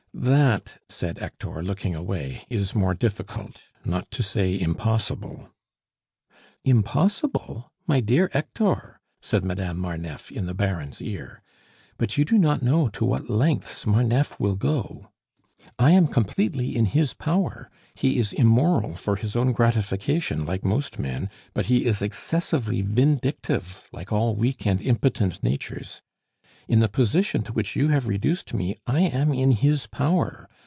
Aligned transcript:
"That," 0.13 0.79
said 0.87 1.17
Hector, 1.17 1.63
looking 1.63 1.95
away, 1.95 2.45
"is 2.47 2.75
more 2.75 2.93
difficult, 2.93 3.59
not 3.83 4.11
to 4.11 4.21
say 4.21 4.59
impossible." 4.59 5.49
"Impossible, 6.63 7.71
my 7.87 8.01
dear 8.01 8.29
Hector?" 8.31 8.99
said 9.19 9.43
Madame 9.43 9.79
Marneffe 9.79 10.29
in 10.31 10.45
the 10.45 10.53
Baron's 10.53 11.01
ear. 11.01 11.41
"But 11.97 12.19
you 12.19 12.25
do 12.25 12.37
not 12.37 12.61
know 12.61 12.87
to 12.89 13.03
what 13.03 13.31
lengths 13.31 13.87
Marneffe 13.87 14.39
will 14.39 14.57
go. 14.57 15.09
I 15.79 15.89
am 15.91 16.07
completely 16.07 16.75
in 16.75 16.87
his 16.87 17.15
power; 17.15 17.71
he 17.95 18.19
is 18.19 18.31
immoral 18.31 18.93
for 18.95 19.15
his 19.15 19.35
own 19.35 19.53
gratification, 19.53 20.45
like 20.45 20.63
most 20.63 20.99
men, 20.99 21.31
but 21.55 21.65
he 21.65 21.85
is 21.87 22.03
excessively 22.03 22.83
vindictive, 22.83 23.87
like 23.91 24.11
all 24.11 24.35
weak 24.35 24.67
and 24.67 24.79
impotent 24.81 25.41
natures. 25.41 26.03
In 26.67 26.79
the 26.79 26.87
position 26.87 27.41
to 27.43 27.53
which 27.53 27.75
you 27.75 27.89
have 27.89 28.07
reduced 28.07 28.53
me, 28.53 28.77
I 28.87 29.01
am 29.01 29.33
in 29.33 29.51
his 29.51 29.87
power. 29.87 30.47